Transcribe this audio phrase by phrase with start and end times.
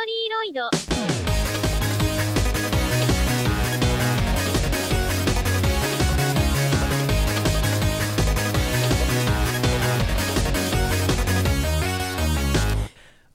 [0.00, 0.62] リロイド。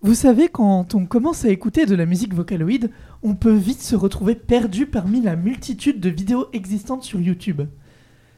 [0.03, 2.89] Vous savez, quand on commence à écouter de la musique vocaloïde,
[3.21, 7.61] on peut vite se retrouver perdu parmi la multitude de vidéos existantes sur YouTube.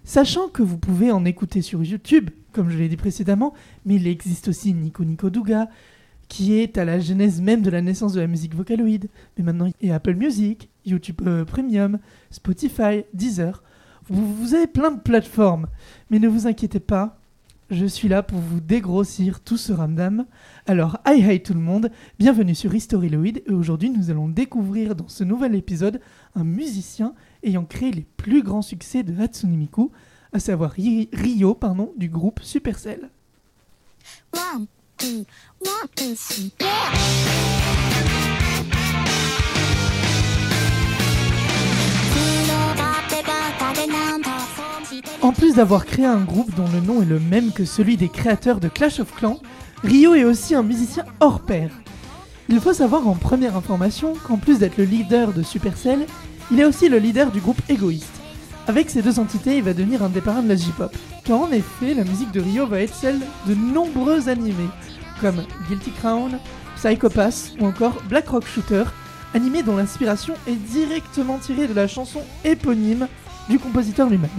[0.03, 3.53] Sachant que vous pouvez en écouter sur YouTube, comme je l'ai dit précédemment,
[3.85, 5.69] mais il existe aussi Nico Nico Douga,
[6.28, 9.08] qui est à la genèse même de la naissance de la musique vocaloïde.
[9.36, 11.98] Mais maintenant, il y a Apple Music, YouTube euh, Premium,
[12.30, 13.62] Spotify, Deezer.
[14.08, 15.66] Vous, avez plein de plateformes.
[16.10, 17.18] Mais ne vous inquiétez pas,
[17.70, 20.24] je suis là pour vous dégrossir tout ce ramdam.
[20.66, 25.08] Alors, hi hi tout le monde, bienvenue sur Historyloid et aujourd'hui nous allons découvrir dans
[25.08, 26.00] ce nouvel épisode
[26.34, 29.90] un musicien ayant créé les plus grands succès de Hatsune Miku,
[30.32, 33.10] à savoir Ryo pardon, du groupe Supercell.
[34.32, 34.77] ワ
[45.20, 48.08] en plus d'avoir créé un groupe dont le nom est le même que celui des
[48.08, 49.40] créateurs de Clash of Clans,
[49.84, 51.70] Ryo est aussi un musicien hors pair.
[52.48, 56.06] Il faut savoir en première information qu'en plus d'être le leader de Supercell,
[56.50, 58.10] il est aussi le leader du groupe Egoist.
[58.68, 60.94] Avec ces deux entités, il va devenir un des parrains de la J-pop.
[61.24, 64.68] Car en effet, la musique de Ryo va être celle de nombreux animés
[65.20, 66.38] comme Guilty Crown,
[66.76, 68.84] Psycho Pass ou encore Black Rock Shooter,
[69.34, 73.08] animés dont l'inspiration est directement tirée de la chanson éponyme
[73.48, 74.30] du compositeur lui-même.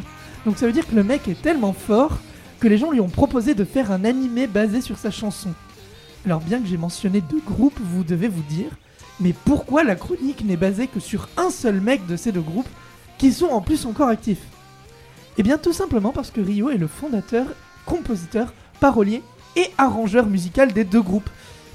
[0.45, 2.19] Donc ça veut dire que le mec est tellement fort
[2.59, 5.53] que les gens lui ont proposé de faire un animé basé sur sa chanson.
[6.25, 8.71] Alors bien que j'ai mentionné deux groupes, vous devez vous dire,
[9.19, 12.67] mais pourquoi la chronique n'est basée que sur un seul mec de ces deux groupes,
[13.17, 14.43] qui sont en plus encore actifs?
[15.37, 17.45] Eh bien tout simplement parce que Ryo est le fondateur,
[17.85, 19.23] compositeur, parolier
[19.55, 21.29] et arrangeur musical des deux groupes,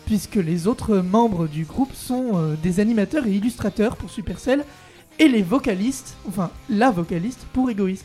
[0.06, 4.64] puisque les autres membres du groupe sont euh, des animateurs et illustrateurs pour Supercell,
[5.18, 8.04] et les vocalistes, enfin la vocaliste pour Egoist.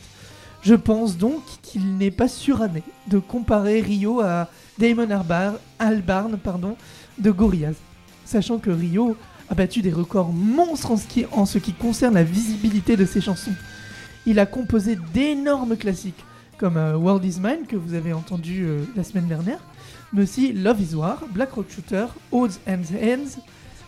[0.62, 4.48] Je pense donc qu'il n'est pas suranné de comparer Rio à
[4.78, 6.76] Damon Albarn, Albarn pardon,
[7.18, 7.76] de Gorillaz,
[8.24, 9.16] sachant que Rio
[9.48, 13.04] a battu des records monstres en ce qui, en ce qui concerne la visibilité de
[13.04, 13.54] ses chansons.
[14.26, 16.24] Il a composé d'énormes classiques
[16.60, 19.60] comme euh, World Is Mine que vous avez entendu euh, la semaine dernière,
[20.12, 23.40] mais aussi Love Is War, Black Rock Shooter, Odds and Hands,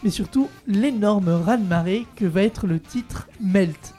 [0.03, 3.94] mais surtout l'énorme raz-de-marée que va être le titre Melt.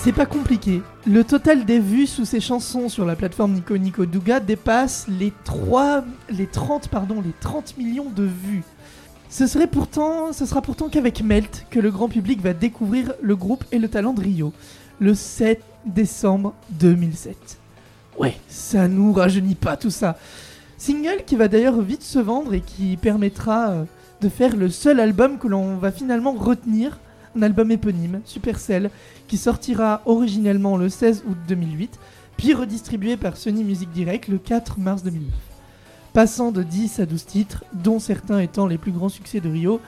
[0.00, 0.80] C'est pas compliqué.
[1.06, 6.04] Le total des vues sous ces chansons sur la plateforme Nico Nico dépasse les 3
[6.30, 8.62] les 30 pardon, les 30 millions de vues.
[9.28, 13.34] Ce serait pourtant ce sera pourtant qu'avec Melt que le grand public va découvrir le
[13.34, 14.52] groupe et le talent de Rio
[15.00, 17.58] le 7 décembre 2007.
[18.18, 20.16] Ouais, ça nous rajeunit pas tout ça.
[20.78, 23.84] Single qui va d'ailleurs vite se vendre et qui permettra euh,
[24.20, 26.98] de faire le seul album que l'on va finalement retenir,
[27.36, 28.90] un album éponyme, Supercell,
[29.26, 31.98] qui sortira originellement le 16 août 2008,
[32.36, 35.32] puis redistribué par Sony Music Direct le 4 mars 2009.
[36.12, 39.80] Passant de 10 à 12 titres, dont certains étant les plus grands succès de Rio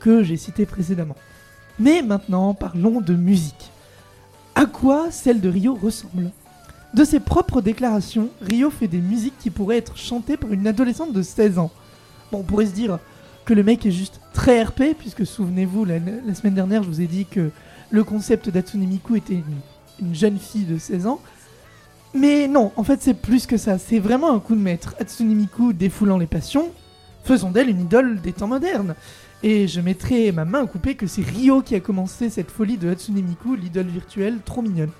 [0.00, 1.16] que j'ai cités précédemment.
[1.78, 3.70] Mais maintenant, parlons de musique.
[4.54, 6.30] À quoi celle de Rio ressemble?
[6.94, 11.12] De ses propres déclarations, Rio fait des musiques qui pourraient être chantées par une adolescente
[11.12, 11.72] de 16 ans.
[12.30, 13.00] Bon, on pourrait se dire
[13.44, 15.98] que le mec est juste très RP, puisque souvenez-vous, la,
[16.34, 17.50] semaine dernière, je vous ai dit que
[17.90, 19.60] le concept d'Atsune Miku était une,
[20.00, 21.20] une jeune fille de 16 ans.
[22.14, 23.78] Mais non, en fait, c'est plus que ça.
[23.78, 24.94] C'est vraiment un coup de maître.
[25.00, 26.70] Hatsune Miku défoulant les passions,
[27.24, 28.94] faisons d'elle une idole des temps modernes.
[29.42, 32.78] Et je mettrai ma main à couper que c'est Ryo qui a commencé cette folie
[32.78, 34.92] de Hatsune Miku, l'idole virtuelle trop mignonne.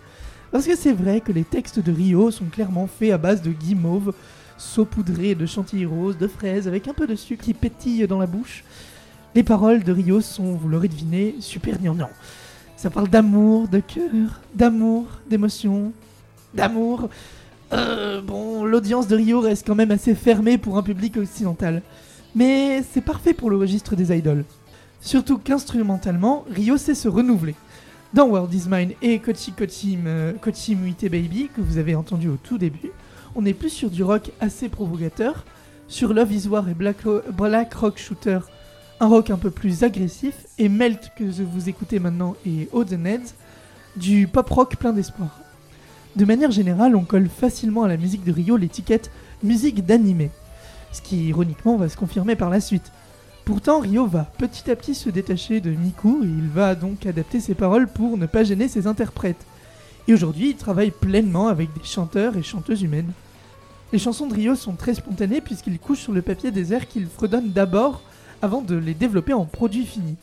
[0.50, 3.50] Parce que c'est vrai que les textes de Ryo sont clairement faits à base de
[3.50, 4.12] guimauve,
[4.57, 8.27] saupoudrés de chantilly rose, de fraises, avec un peu de sucre qui pétille dans la
[8.27, 8.65] bouche.
[9.35, 12.11] Les paroles de Ryo sont, vous l'aurez deviné, super gnangnan.
[12.77, 15.93] Ça parle d'amour, de cœur, d'amour, d'émotion,
[16.53, 17.09] d'amour.
[17.73, 21.83] Euh, bon, l'audience de Rio reste quand même assez fermée pour un public occidental.
[22.35, 24.45] Mais c'est parfait pour le registre des idoles.
[25.00, 27.55] Surtout qu'instrumentalement, Rio sait se renouveler.
[28.12, 32.29] Dans World Is Mine et Kochi Kochi, euh, Kochi Muite Baby, que vous avez entendu
[32.29, 32.91] au tout début,
[33.35, 35.45] on est plus sur du rock assez provocateur.
[35.87, 38.39] Sur Love Is War et Black, Ro- Black Rock Shooter,
[39.01, 40.35] un rock un peu plus agressif.
[40.59, 43.35] Et Melt, que vous écoutez maintenant, et Odds and Heads,
[43.97, 45.41] du pop rock plein d'espoir.
[46.17, 49.11] De manière générale, on colle facilement à la musique de Rio l'étiquette
[49.43, 50.31] musique d'animé,
[50.93, 52.93] ce qui ironiquement va se confirmer par la suite.
[53.45, 57.41] Pourtant, Ryo va petit à petit se détacher de Miku et il va donc adapter
[57.41, 59.45] ses paroles pour ne pas gêner ses interprètes.
[60.09, 63.13] Et aujourd'hui, il travaille pleinement avec des chanteurs et chanteuses humaines.
[63.93, 67.07] Les chansons de Ryo sont très spontanées puisqu'il couche sur le papier des airs qu'il
[67.07, 68.03] fredonne d'abord
[68.43, 70.17] avant de les développer en produit fini.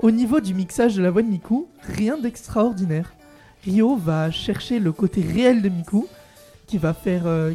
[0.00, 3.14] Au niveau du mixage de la voix de Miku, rien d'extraordinaire.
[3.64, 6.06] Ryo va chercher le côté réel de Miku,
[7.06, 7.54] euh,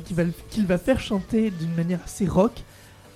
[0.50, 2.64] qu'il va faire chanter d'une manière assez rock,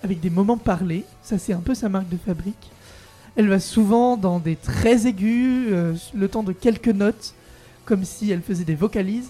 [0.03, 1.05] avec des moments parlés.
[1.23, 2.71] Ça, c'est un peu sa marque de fabrique.
[3.35, 7.33] Elle va souvent dans des très aigus, euh, le temps de quelques notes,
[7.85, 9.29] comme si elle faisait des vocalises,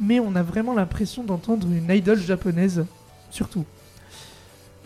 [0.00, 2.84] mais on a vraiment l'impression d'entendre une idole japonaise,
[3.30, 3.64] surtout.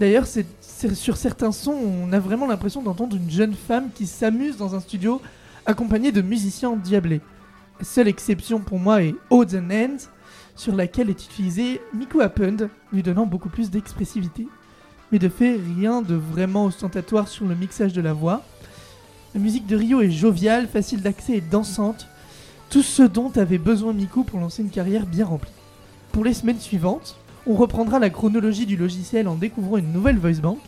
[0.00, 4.75] D'ailleurs, sur certains sons, on a vraiment l'impression d'entendre une jeune femme qui s'amuse dans
[4.75, 5.20] un studio
[5.67, 7.20] accompagnée de musiciens endiablés.
[7.79, 10.09] La seule exception pour moi est Odds and Ends,
[10.56, 14.47] sur laquelle est utilisé Miku Append, lui donnant beaucoup plus d'expressivité.
[15.12, 18.43] Mais de fait, rien de vraiment ostentatoire sur le mixage de la voix.
[19.35, 22.06] La musique de Rio est joviale, facile d'accès et dansante,
[22.72, 25.52] tout ce dont avait besoin Miku pour lancer une carrière bien remplie.
[26.10, 30.40] Pour les semaines suivantes, on reprendra la chronologie du logiciel en découvrant une nouvelle voice
[30.40, 30.58] bank.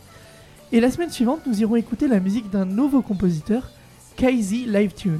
[0.71, 3.71] Et la semaine suivante, nous irons écouter la musique d'un nouveau compositeur,
[4.17, 5.19] Kaizy Live Tune.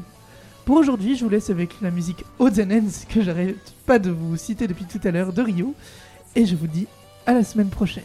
[0.63, 2.51] Pour aujourd'hui, je vous laisse avec la musique Ends
[3.09, 5.73] que j'arrête pas de vous citer depuis tout à l'heure de Rio.
[6.35, 6.85] Et je vous dis
[7.25, 8.03] à la semaine prochaine.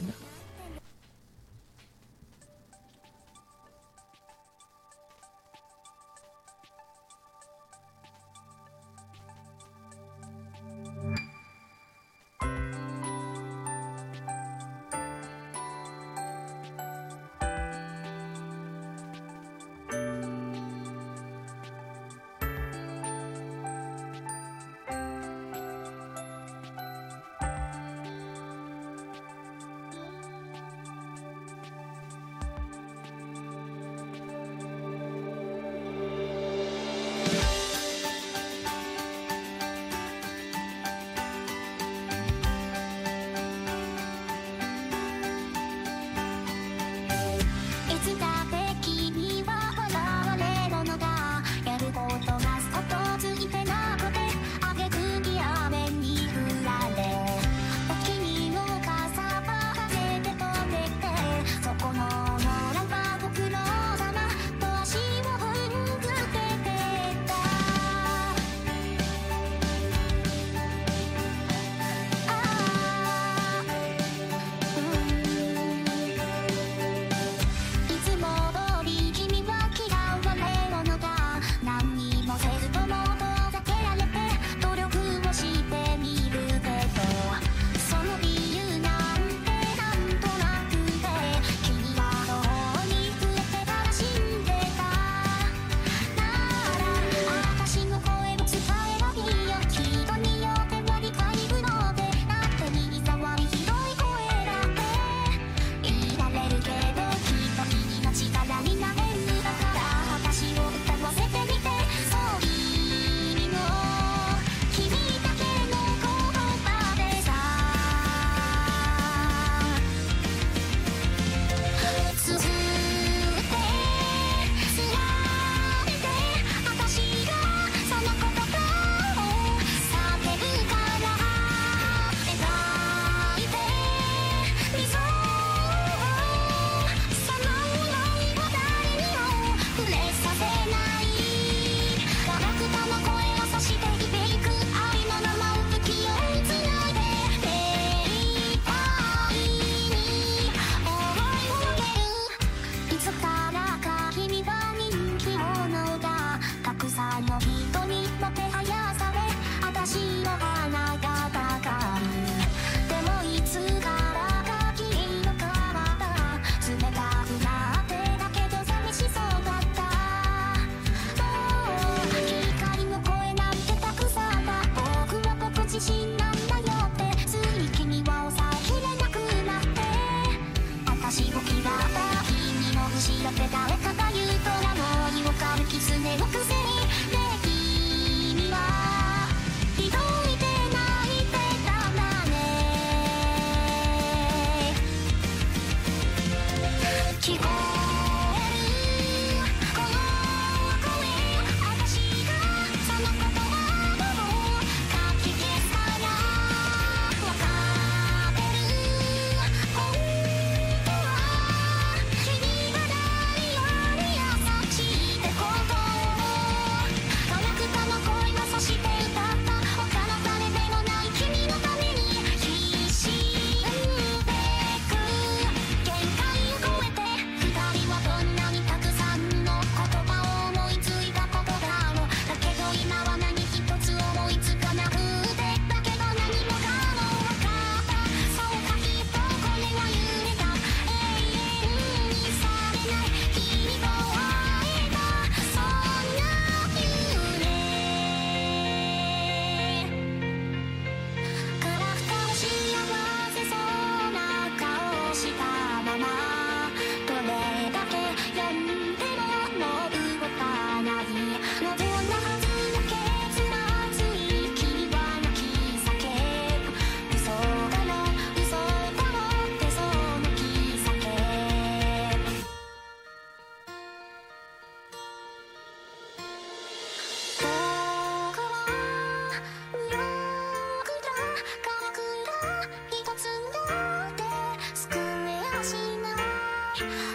[197.21, 197.60] keep on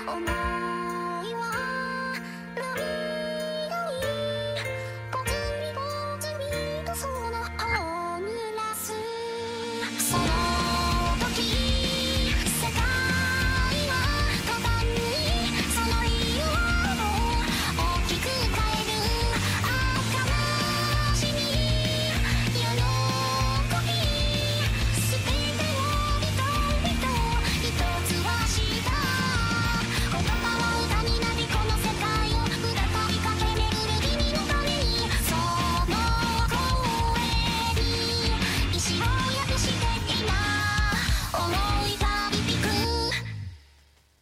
[0.08, 0.55] Oh my